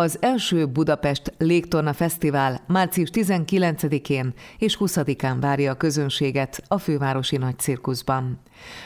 Az 0.00 0.16
első 0.20 0.66
Budapest 0.66 1.32
Légtorna 1.38 1.92
Fesztivál 1.92 2.60
március 2.66 3.08
19-én 3.12 4.34
és 4.58 4.76
20-án 4.80 5.36
várja 5.40 5.72
a 5.72 5.76
közönséget 5.76 6.62
a 6.68 6.78
fővárosi 6.78 7.36
nagy 7.36 7.58
cirkuszban. 7.58 8.40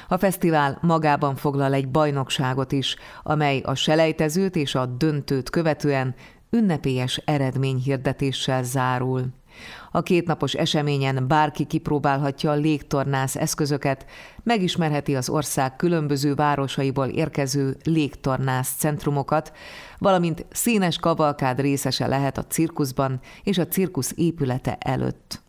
A 0.08 0.16
fesztivál 0.16 0.78
magában 0.82 1.36
foglal 1.36 1.72
egy 1.72 1.88
bajnokságot 1.88 2.72
is, 2.72 2.96
amely 3.22 3.60
a 3.60 3.74
selejtezőt 3.74 4.56
és 4.56 4.74
a 4.74 4.86
döntőt 4.86 5.50
követően 5.50 6.14
ünnepélyes 6.50 7.16
eredményhirdetéssel 7.24 8.62
zárul. 8.62 9.24
A 9.90 10.02
kétnapos 10.02 10.52
eseményen 10.52 11.28
bárki 11.28 11.64
kipróbálhatja 11.64 12.50
a 12.50 12.54
légtornász 12.54 13.36
eszközöket, 13.36 14.06
megismerheti 14.42 15.16
az 15.16 15.28
ország 15.28 15.76
különböző 15.76 16.34
városaiból 16.34 17.06
érkező 17.06 17.76
légtornász 17.84 18.74
centrumokat, 18.78 19.52
valamint 19.98 20.46
színes 20.50 20.98
kavalkád 20.98 21.60
részese 21.60 22.06
lehet 22.06 22.38
a 22.38 22.46
cirkuszban 22.46 23.20
és 23.42 23.58
a 23.58 23.66
cirkusz 23.66 24.12
épülete 24.16 24.76
előtt. 24.80 25.42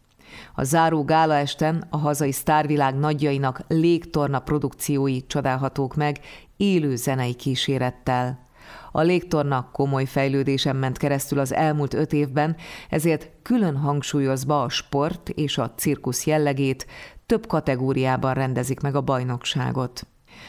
A 0.56 0.64
záró 0.64 1.04
gálaesten 1.04 1.88
a 1.90 1.98
hazai 1.98 2.32
sztárvilág 2.32 2.96
nagyjainak 2.96 3.62
légtorna 3.68 4.40
produkciói 4.40 5.28
csodálhatók 5.28 5.96
meg 5.96 6.20
élő 6.58 6.96
zenei 6.96 7.34
kísérettel. 7.34 8.45
A 8.92 9.02
légtorna 9.02 9.70
komoly 9.72 10.06
fejlődésen 10.06 10.76
ment 10.76 10.98
keresztül 10.98 11.40
az 11.40 11.54
elmúlt 11.54 11.94
öt 11.94 12.14
évben, 12.14 12.56
ezért 12.90 13.30
külön 13.42 13.78
hangsúlyozva 13.78 14.62
a 14.62 14.70
sport 14.70 15.30
és 15.30 15.58
a 15.58 15.74
cirkusz 15.76 16.26
jellegét, 16.26 16.88
több 17.26 17.48
kategóriában 17.48 18.34
rendezik 18.34 18.80
meg 18.80 18.96
a 18.96 19.02
bajnokságot. 19.02 20.08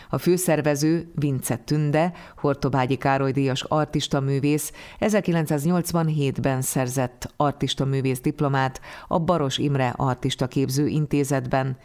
A 0.09 0.19
főszervező 0.19 1.13
Vince 1.15 1.57
Tünde, 1.57 2.13
Hortobágyi 2.37 2.97
Károly 2.97 3.33
díjas 3.33 3.63
artista 3.63 4.21
művész 4.21 4.73
1987-ben 5.01 6.61
szerzett 6.61 7.33
artista 7.37 7.85
művész 7.85 8.21
diplomát 8.21 8.81
a 9.09 9.19
Baros 9.19 9.59
Imre 9.59 9.95
Artista 9.97 10.47
Képző 10.47 10.87
Intézetben, 10.87 11.79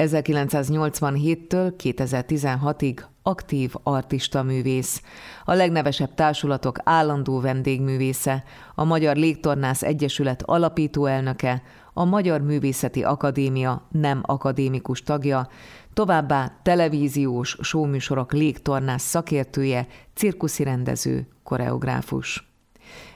1987-től 0.00 1.72
2016-ig 1.82 2.98
aktív 3.22 3.74
artista 3.82 4.42
művész, 4.42 5.02
a 5.44 5.52
legnevesebb 5.52 6.14
társulatok 6.14 6.78
állandó 6.84 7.40
vendégművésze, 7.40 8.44
a 8.74 8.84
Magyar 8.84 9.16
Légtornász 9.16 9.82
Egyesület 9.82 10.42
alapító 10.42 11.06
elnöke, 11.06 11.62
a 11.92 12.04
Magyar 12.04 12.40
Művészeti 12.40 13.02
Akadémia 13.02 13.86
nem 13.90 14.20
akadémikus 14.22 15.02
tagja, 15.02 15.48
továbbá 15.94 16.60
televíziós 16.62 17.58
showműsorok 17.60 18.32
légtornász 18.32 19.02
szakértője, 19.02 19.86
cirkuszi 20.14 20.62
rendező, 20.62 21.28
koreográfus. 21.42 22.48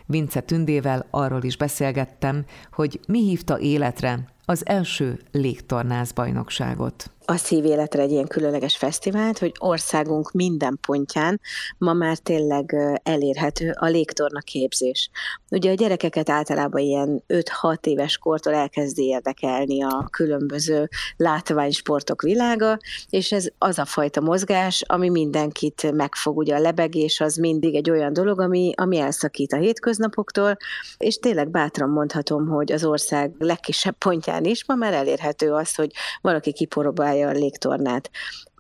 Vince 0.06 0.40
Tündével 0.40 1.06
arról 1.10 1.42
is 1.42 1.56
beszélgettem, 1.56 2.44
hogy 2.72 3.00
mi 3.06 3.20
hívta 3.20 3.58
életre 3.58 4.33
az 4.44 4.62
első 4.66 5.20
légtornász 5.32 6.12
bajnokságot 6.12 7.14
az 7.26 7.48
hív 7.48 7.64
életre 7.64 8.02
egy 8.02 8.10
ilyen 8.10 8.26
különleges 8.26 8.76
fesztivált, 8.76 9.38
hogy 9.38 9.52
országunk 9.58 10.32
minden 10.32 10.78
pontján 10.86 11.40
ma 11.78 11.92
már 11.92 12.18
tényleg 12.18 12.76
elérhető 13.02 13.74
a 13.78 13.86
légtorna 13.86 14.40
képzés. 14.40 15.10
Ugye 15.50 15.70
a 15.70 15.74
gyerekeket 15.74 16.28
általában 16.28 16.80
ilyen 16.80 17.22
5-6 17.28 17.86
éves 17.86 18.18
kortól 18.18 18.54
elkezdi 18.54 19.02
érdekelni 19.02 19.82
a 19.82 20.08
különböző 20.10 20.88
látványsportok 21.16 22.22
világa, 22.22 22.78
és 23.10 23.32
ez 23.32 23.46
az 23.58 23.78
a 23.78 23.84
fajta 23.84 24.20
mozgás, 24.20 24.82
ami 24.86 25.08
mindenkit 25.08 25.92
megfog. 25.92 26.36
Ugye 26.36 26.54
a 26.54 26.60
lebegés 26.60 27.20
az 27.20 27.36
mindig 27.36 27.74
egy 27.74 27.90
olyan 27.90 28.12
dolog, 28.12 28.40
ami, 28.40 28.72
ami 28.76 28.98
elszakít 28.98 29.52
a 29.52 29.56
hétköznapoktól, 29.56 30.56
és 30.96 31.18
tényleg 31.18 31.50
bátran 31.50 31.88
mondhatom, 31.88 32.48
hogy 32.48 32.72
az 32.72 32.84
ország 32.84 33.34
legkisebb 33.38 33.94
pontján 33.98 34.33
is 34.42 34.64
ma 34.64 34.74
már 34.74 34.92
elérhető 34.92 35.52
az, 35.52 35.74
hogy 35.74 35.92
valaki 36.20 36.52
kipróbál 36.52 37.28
a 37.28 37.30
légtornát. 37.30 38.10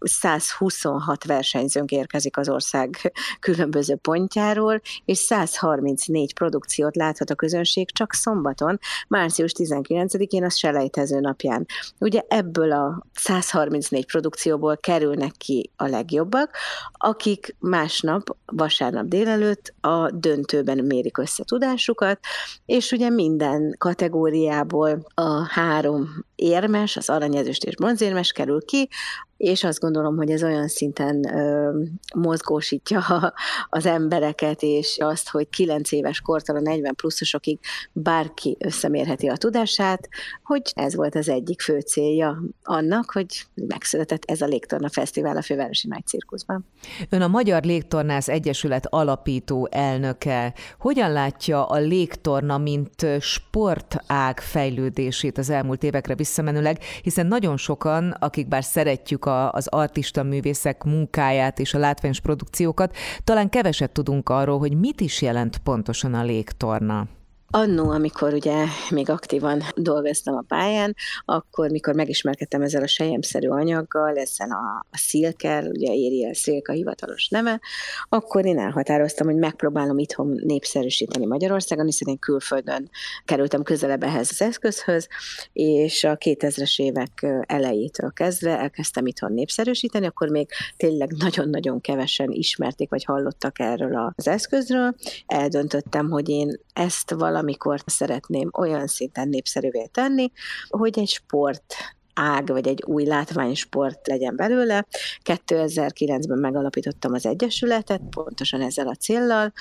126 0.04 1.24
versenyzőnk 1.24 1.90
érkezik 1.90 2.36
az 2.36 2.48
ország 2.48 3.12
különböző 3.40 3.96
pontjáról, 3.96 4.80
és 5.04 5.18
134 5.18 6.34
produkciót 6.34 6.96
láthat 6.96 7.30
a 7.30 7.34
közönség 7.34 7.90
csak 7.90 8.12
szombaton, 8.12 8.78
március 9.08 9.52
19-én, 9.58 10.44
az 10.44 10.56
selejtező 10.56 11.20
napján. 11.20 11.66
Ugye 11.98 12.22
ebből 12.28 12.72
a 12.72 13.06
134 13.14 14.06
produkcióból 14.06 14.76
kerülnek 14.76 15.32
ki 15.32 15.70
a 15.76 15.86
legjobbak, 15.86 16.56
akik 16.92 17.56
másnap, 17.58 18.36
vasárnap 18.46 19.06
délelőtt 19.06 19.74
a 19.80 20.10
döntőben 20.10 20.84
mérik 20.84 21.18
össze 21.18 21.44
tudásukat, 21.44 22.18
és 22.66 22.92
ugye 22.92 23.10
minden 23.10 23.74
kategóriából 23.78 25.06
a 25.14 25.48
három 25.48 26.24
érmes, 26.34 26.96
az 26.96 27.08
aranyezőst 27.08 27.64
és 27.64 27.76
bronzérmes 27.76 28.32
kerül 28.32 28.64
ki, 28.64 28.88
és 29.36 29.64
azt 29.64 29.80
gondolom, 29.80 30.16
hogy 30.16 30.30
ez 30.30 30.42
olyan 30.42 30.68
szinten 30.68 31.36
ö, 31.36 31.72
mozgósítja 32.14 33.32
az 33.68 33.86
embereket, 33.86 34.62
és 34.62 34.96
azt, 35.00 35.28
hogy 35.28 35.48
9 35.48 35.92
éves 35.92 36.20
kortól 36.20 36.56
a 36.56 36.60
40 36.60 36.94
pluszosokig 36.94 37.58
bárki 37.92 38.56
összemérheti 38.58 39.28
a 39.28 39.36
tudását, 39.36 40.08
hogy 40.42 40.62
ez 40.74 40.94
volt 40.94 41.14
az 41.14 41.28
egyik 41.28 41.60
fő 41.60 41.80
célja 41.80 42.42
annak, 42.62 43.10
hogy 43.10 43.26
megszületett 43.54 44.22
ez 44.26 44.40
a 44.40 44.46
Légtorna 44.46 44.88
Fesztivál 44.88 45.36
a 45.36 45.42
Fővárosi 45.42 45.88
Nagy 45.88 46.06
Cirkuszban. 46.06 46.66
Ön 47.08 47.22
a 47.22 47.28
Magyar 47.28 47.62
Légtornász 47.62 48.28
Egyesület 48.28 48.86
alapító 48.90 49.68
elnöke. 49.70 50.54
Hogyan 50.78 51.12
látja 51.12 51.66
a 51.66 51.78
légtorna, 51.78 52.58
mint 52.58 53.06
sportág 53.20 54.40
fejlődését 54.40 55.38
az 55.38 55.50
elmúlt 55.50 55.82
évekre 55.82 56.14
visszamenőleg, 56.14 56.78
hiszen 57.02 57.26
nagyon 57.26 57.56
sokan, 57.56 58.10
akik 58.10 58.48
bár 58.48 58.64
szeretjük 58.64 59.23
a 59.26 59.50
az 59.52 59.66
artista 59.66 60.22
művészek 60.22 60.84
munkáját 60.84 61.58
és 61.58 61.74
a 61.74 61.78
látványos 61.78 62.20
produkciókat, 62.20 62.96
talán 63.24 63.48
keveset 63.48 63.90
tudunk 63.90 64.28
arról, 64.28 64.58
hogy 64.58 64.78
mit 64.78 65.00
is 65.00 65.22
jelent 65.22 65.58
pontosan 65.58 66.14
a 66.14 66.22
légtorna. 66.22 67.06
Annó, 67.56 67.90
amikor 67.90 68.32
ugye 68.32 68.64
még 68.90 69.10
aktívan 69.10 69.62
dolgoztam 69.74 70.34
a 70.34 70.44
pályán, 70.48 70.94
akkor, 71.24 71.70
mikor 71.70 71.94
megismerkedtem 71.94 72.62
ezzel 72.62 72.82
a 72.82 72.86
sejemszerű 72.86 73.48
anyaggal, 73.48 74.16
ezzel 74.16 74.50
a, 74.50 74.86
a 74.90 74.96
szilker, 74.96 75.68
ugye 75.68 75.92
éri 75.92 76.26
a 76.26 76.34
szilka 76.34 76.72
hivatalos 76.72 77.28
neve, 77.28 77.60
akkor 78.08 78.46
én 78.46 78.58
elhatároztam, 78.58 79.26
hogy 79.26 79.36
megpróbálom 79.36 79.98
itthon 79.98 80.40
népszerűsíteni 80.42 81.26
Magyarországon, 81.26 81.84
hiszen 81.84 82.08
én 82.08 82.18
külföldön 82.18 82.90
kerültem 83.24 83.62
közelebb 83.62 84.02
ehhez 84.02 84.28
az 84.30 84.42
eszközhöz, 84.42 85.08
és 85.52 86.04
a 86.04 86.16
2000-es 86.16 86.80
évek 86.80 87.26
elejétől 87.46 88.12
kezdve 88.12 88.58
elkezdtem 88.58 89.06
itthon 89.06 89.32
népszerűsíteni, 89.32 90.06
akkor 90.06 90.28
még 90.28 90.48
tényleg 90.76 91.12
nagyon-nagyon 91.18 91.80
kevesen 91.80 92.30
ismerték, 92.30 92.90
vagy 92.90 93.04
hallottak 93.04 93.58
erről 93.58 94.12
az 94.16 94.28
eszközről. 94.28 94.94
Eldöntöttem, 95.26 96.10
hogy 96.10 96.28
én 96.28 96.58
ezt 96.72 97.10
valami 97.10 97.42
amikor 97.44 97.82
szeretném 97.86 98.50
olyan 98.58 98.86
szinten 98.86 99.28
népszerűvé 99.28 99.86
tenni, 99.86 100.32
hogy 100.68 100.98
egy 100.98 101.08
sport 101.08 101.74
ág, 102.14 102.48
vagy 102.48 102.68
egy 102.68 102.82
új 102.86 103.04
látványsport 103.04 104.06
legyen 104.06 104.36
belőle. 104.36 104.86
2009-ben 105.24 106.38
megalapítottam 106.38 107.12
az 107.12 107.26
Egyesületet, 107.26 108.00
pontosan 108.10 108.60
ezzel 108.60 108.88
a 108.88 108.94
céllal, 108.94 109.52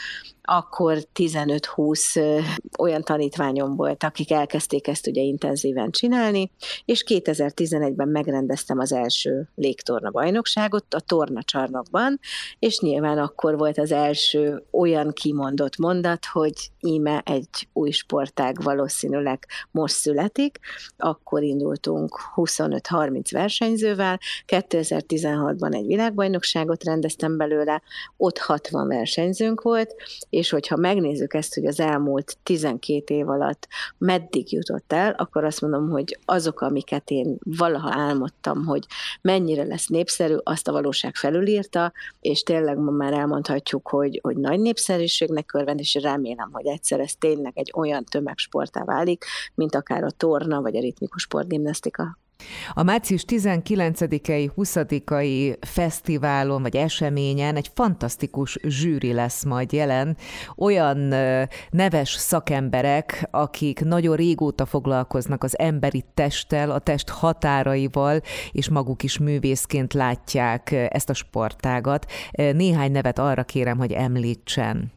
akkor 0.43 0.97
15-20 1.13 2.43
olyan 2.79 3.01
tanítványom 3.01 3.75
volt, 3.75 4.03
akik 4.03 4.31
elkezdték 4.31 4.87
ezt 4.87 5.07
ugye 5.07 5.21
intenzíven 5.21 5.91
csinálni, 5.91 6.51
és 6.85 7.03
2011-ben 7.07 8.07
megrendeztem 8.07 8.79
az 8.79 8.91
első 8.91 9.49
légtorna 9.55 10.09
bajnokságot 10.09 10.93
a 10.93 10.99
tornacsarnokban, 10.99 12.19
és 12.59 12.79
nyilván 12.79 13.17
akkor 13.17 13.57
volt 13.57 13.77
az 13.77 13.91
első 13.91 14.63
olyan 14.71 15.13
kimondott 15.13 15.77
mondat, 15.77 16.25
hogy 16.25 16.53
íme 16.79 17.21
egy 17.25 17.67
új 17.73 17.91
sportág 17.91 18.63
valószínűleg 18.63 19.45
most 19.71 19.95
születik, 19.95 20.59
akkor 20.97 21.43
indultunk 21.43 22.19
25-30 22.45 23.27
versenyzővel, 23.31 24.19
2016-ban 24.47 25.75
egy 25.75 25.85
világbajnokságot 25.85 26.83
rendeztem 26.83 27.37
belőle, 27.37 27.81
ott 28.17 28.37
60 28.37 28.87
versenyzőnk 28.87 29.61
volt, 29.61 29.95
és 30.29 30.49
hogyha 30.49 30.75
megnézzük 30.75 31.33
ezt, 31.33 31.53
hogy 31.53 31.65
az 31.65 31.79
elmúlt 31.79 32.37
12 32.43 33.13
év 33.13 33.29
alatt 33.29 33.67
meddig 33.97 34.51
jutott 34.51 34.93
el, 34.93 35.11
akkor 35.11 35.43
azt 35.43 35.61
mondom, 35.61 35.89
hogy 35.89 36.19
azok, 36.25 36.61
amiket 36.61 37.09
én 37.09 37.37
valaha 37.43 37.89
álmodtam, 37.93 38.65
hogy 38.65 38.85
mennyire 39.21 39.63
lesz 39.63 39.87
népszerű, 39.87 40.35
azt 40.43 40.67
a 40.67 40.71
valóság 40.71 41.15
felülírta, 41.15 41.91
és 42.21 42.43
tényleg 42.43 42.77
ma 42.77 42.91
már 42.91 43.13
elmondhatjuk, 43.13 43.87
hogy, 43.87 44.19
hogy 44.23 44.37
nagy 44.37 44.59
népszerűségnek 44.59 45.45
körvend, 45.45 45.79
és 45.79 45.93
remélem, 45.93 46.49
hogy 46.51 46.65
egyszer 46.65 46.99
ez 46.99 47.15
tényleg 47.15 47.51
egy 47.55 47.71
olyan 47.75 48.03
tömegsportá 48.03 48.83
válik, 48.83 49.25
mint 49.55 49.75
akár 49.75 50.03
a 50.03 50.11
torna, 50.11 50.61
vagy 50.61 50.75
a 50.75 50.79
ritmikus 50.79 51.21
sportgimnasztika. 51.21 52.17
A 52.73 52.83
március 52.83 53.25
19-i, 53.27 54.51
20-ai 54.55 55.57
fesztiválon 55.61 56.61
vagy 56.61 56.75
eseményen 56.75 57.55
egy 57.55 57.71
fantasztikus 57.73 58.57
zsűri 58.63 59.13
lesz 59.13 59.43
majd 59.43 59.71
jelen. 59.71 60.17
Olyan 60.55 60.97
neves 61.69 62.09
szakemberek, 62.09 63.27
akik 63.31 63.83
nagyon 63.83 64.15
régóta 64.15 64.65
foglalkoznak 64.65 65.43
az 65.43 65.59
emberi 65.59 66.03
testtel, 66.13 66.71
a 66.71 66.79
test 66.79 67.09
határaival, 67.09 68.21
és 68.51 68.69
maguk 68.69 69.03
is 69.03 69.17
művészként 69.17 69.93
látják 69.93 70.71
ezt 70.71 71.09
a 71.09 71.13
sportágat. 71.13 72.11
Néhány 72.31 72.91
nevet 72.91 73.19
arra 73.19 73.43
kérem, 73.43 73.77
hogy 73.77 73.91
említsen. 73.91 74.91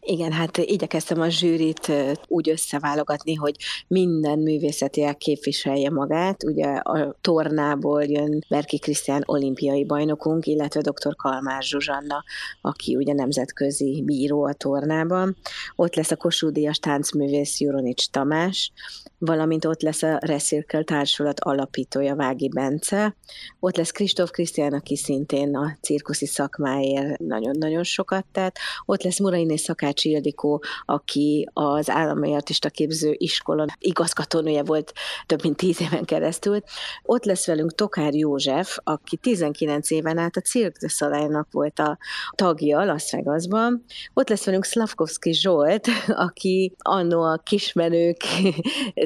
Igen, 0.00 0.32
hát 0.32 0.56
igyekeztem 0.56 1.20
a 1.20 1.28
zsűrit 1.28 1.92
úgy 2.26 2.50
összeválogatni, 2.50 3.34
hogy 3.34 3.56
minden 3.88 4.38
művészeti 4.38 5.14
képviselje 5.18 5.90
magát. 5.90 6.44
Ugye 6.44 6.66
a 6.66 7.16
tornából 7.20 8.04
jön 8.04 8.44
Berki 8.48 8.78
Krisztián 8.78 9.22
olimpiai 9.26 9.84
bajnokunk, 9.84 10.46
illetve 10.46 10.80
dr. 10.80 11.16
Kalmár 11.16 11.62
Zsuzsanna, 11.62 12.24
aki 12.60 12.96
ugye 12.96 13.12
nemzetközi 13.12 14.02
bíró 14.04 14.44
a 14.44 14.52
tornában. 14.52 15.36
Ott 15.76 15.94
lesz 15.94 16.10
a 16.10 16.16
Kossuth 16.16 16.52
Díjas 16.52 16.78
táncművész 16.78 17.60
Juronics 17.60 18.08
Tamás, 18.10 18.72
valamint 19.18 19.64
ott 19.64 19.82
lesz 19.82 20.02
a 20.02 20.18
Recircle 20.20 20.82
Társulat 20.82 21.40
alapítója 21.40 22.14
Vági 22.14 22.48
Bence, 22.48 23.16
ott 23.60 23.76
lesz 23.76 23.90
Kristóf 23.90 24.30
Krisztián, 24.30 24.72
aki 24.72 24.96
szintén 24.96 25.56
a 25.56 25.76
cirkuszi 25.80 26.26
szakmáért 26.26 27.18
nagyon-nagyon 27.18 27.82
sokat 27.82 28.24
tett, 28.32 28.56
ott 28.84 29.02
lesz 29.02 29.18
Murainé 29.52 29.56
Szakács 29.56 30.04
Ildikó, 30.04 30.62
aki 30.84 31.48
az 31.52 31.90
állami 31.90 32.34
artista 32.34 32.70
képző 32.70 33.14
iskola 33.18 33.66
igazgatónője 33.78 34.62
volt 34.62 34.92
több 35.26 35.42
mint 35.42 35.56
tíz 35.56 35.80
éven 35.80 36.04
keresztül. 36.04 36.62
Ott 37.02 37.24
lesz 37.24 37.46
velünk 37.46 37.74
Tokár 37.74 38.14
József, 38.14 38.78
aki 38.84 39.16
19 39.16 39.90
éven 39.90 40.18
át 40.18 40.36
a 40.36 40.40
Cirque 40.40 40.88
du 41.08 41.42
volt 41.50 41.78
a 41.78 41.98
tagja 42.34 42.84
Las 42.84 43.10
Vegasban. 43.10 43.84
Ott 44.14 44.28
lesz 44.28 44.44
velünk 44.44 44.64
Slavkovski 44.64 45.32
Zsolt, 45.32 45.88
aki 46.26 46.72
annó 46.78 47.22
a 47.22 47.40
Kismenők 47.44 48.20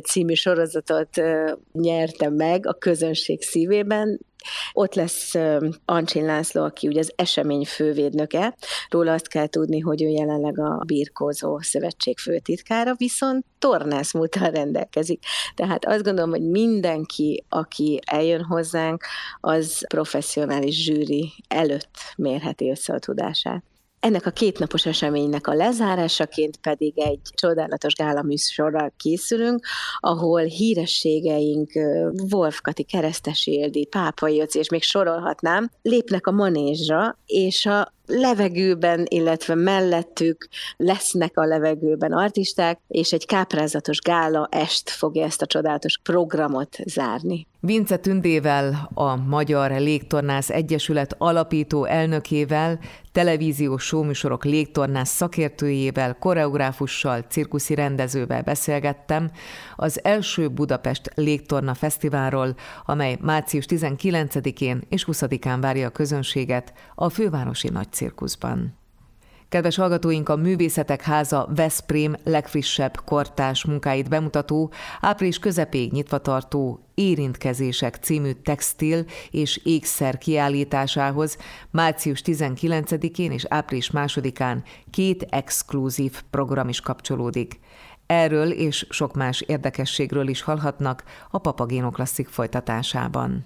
című 0.05 0.35
sorozatot 0.35 1.21
nyerte 1.73 2.29
meg 2.29 2.67
a 2.67 2.73
közönség 2.73 3.43
szívében, 3.43 4.21
ott 4.73 4.95
lesz 4.95 5.35
Ancsin 5.85 6.25
László, 6.25 6.63
aki 6.63 6.89
ugye 6.89 7.01
az 7.01 7.13
esemény 7.17 7.65
fővédnöke. 7.65 8.57
Róla 8.89 9.13
azt 9.13 9.29
kell 9.29 9.47
tudni, 9.47 9.79
hogy 9.79 10.03
ő 10.03 10.09
jelenleg 10.09 10.59
a 10.59 10.83
Birkózó 10.87 11.61
Szövetség 11.61 12.19
főtitkára, 12.19 12.95
viszont 12.97 13.45
tornászmúltal 13.59 14.51
rendelkezik. 14.51 15.23
Tehát 15.55 15.85
azt 15.85 16.03
gondolom, 16.03 16.31
hogy 16.31 16.43
mindenki, 16.51 17.45
aki 17.49 18.01
eljön 18.07 18.45
hozzánk, 18.45 19.05
az 19.41 19.87
professzionális 19.89 20.85
zsűri 20.85 21.33
előtt 21.49 21.91
mérheti 22.17 22.71
össze 22.71 22.93
a 22.93 22.99
tudását. 22.99 23.65
Ennek 24.07 24.27
a 24.27 24.31
kétnapos 24.31 24.87
eseménynek 24.87 25.47
a 25.47 25.55
lezárásaként 25.55 26.57
pedig 26.57 26.99
egy 26.99 27.21
csodálatos 27.35 27.95
gálaműsorral 27.95 28.93
készülünk, 28.97 29.67
ahol 29.99 30.43
hírességeink 30.43 31.71
Wolf 32.31 32.61
Kati, 32.61 32.83
Keresztes 32.83 33.47
Ildi, 33.47 33.87
Pápai 33.87 34.37
Jöci, 34.37 34.59
és 34.59 34.69
még 34.69 34.83
sorolhatnám, 34.83 35.71
lépnek 35.83 36.27
a 36.27 36.31
manézsra, 36.31 37.19
és 37.27 37.67
a 37.67 37.95
levegőben, 38.07 39.05
illetve 39.09 39.55
mellettük 39.55 40.49
lesznek 40.77 41.39
a 41.39 41.45
levegőben 41.45 42.13
artisták, 42.13 42.81
és 42.89 43.13
egy 43.13 43.27
káprázatos 43.27 43.99
gála 43.99 44.49
est 44.51 44.91
fogja 44.91 45.25
ezt 45.25 45.43
a 45.43 45.47
csodálatos 45.47 45.99
programot 46.03 46.77
zárni. 46.85 47.47
Vince 47.61 47.97
Tündével, 47.97 48.91
a 48.95 49.17
Magyar 49.17 49.71
Légtornász 49.71 50.51
Egyesület 50.51 51.15
alapító 51.19 51.85
elnökével, 51.85 52.79
televíziós 53.13 53.85
showműsorok 53.85 54.45
légtornász 54.45 55.11
szakértőjével, 55.11 56.17
koreográfussal, 56.19 57.21
cirkuszi 57.21 57.75
rendezővel 57.75 58.43
beszélgettem 58.43 59.31
az 59.77 60.01
első 60.05 60.49
Budapest 60.49 61.11
Légtorna 61.15 61.75
Fesztiválról, 61.75 62.55
amely 62.85 63.19
március 63.21 63.65
19-én 63.69 64.83
és 64.89 65.07
20-án 65.13 65.59
várja 65.61 65.87
a 65.87 65.91
közönséget 65.91 66.73
a 66.95 67.09
fővárosi 67.09 67.69
nagy 67.69 67.93
cirkuszban. 67.97 68.75
Kedves 69.49 69.77
hallgatóink, 69.77 70.29
a 70.29 70.37
Művészetek 70.37 71.03
Háza 71.03 71.49
Veszprém 71.55 72.15
legfrissebb 72.25 72.97
kortás 73.05 73.65
munkáit 73.65 74.09
bemutató, 74.09 74.73
április 75.01 75.39
közepéig 75.39 75.93
nyitva 75.93 76.19
tartó 76.19 76.81
Érintkezések 76.95 77.97
című 77.97 78.33
textil 78.33 79.05
és 79.31 79.61
ékszer 79.65 80.19
kiállításához 80.19 81.37
március 81.71 82.23
19-én 82.25 83.33
és 83.33 83.45
április 83.49 83.91
2-án 83.93 84.63
két 84.91 85.27
exkluzív 85.31 86.23
program 86.31 86.69
is 86.69 86.81
kapcsolódik. 86.81 87.61
Erről 88.07 88.51
és 88.51 88.87
sok 88.91 89.15
más 89.15 89.41
érdekességről 89.41 90.29
is 90.29 90.43
hallhatnak 90.43 91.05
a 91.31 91.39
Papagéno 91.39 91.91
Klasszik 91.91 92.29
folytatásában. 92.29 93.45